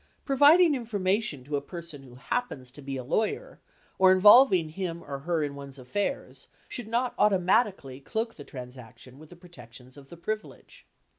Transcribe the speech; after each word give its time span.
Providing 0.25 0.73
information 0.73 1.43
to 1.43 1.55
a 1.57 1.61
person 1.61 2.01
who 2.01 2.15
happens 2.15 2.71
to 2.71 2.81
be 2.81 2.97
a 2.97 3.03
lawyer, 3.03 3.59
or 3.99 4.11
involving 4.11 4.69
him 4.69 5.03
or 5.03 5.19
her 5.19 5.43
in 5.43 5.53
one's 5.53 5.77
affairs 5.77 6.47
should 6.67 6.87
not 6.87 7.13
automatically 7.19 7.99
cloak 7.99 8.33
the 8.33 8.43
transaction 8.43 9.19
with 9.19 9.29
the 9.29 9.35
protections 9.35 9.97
of 9.97 10.09
the 10.09 10.17
privilege. 10.17 10.87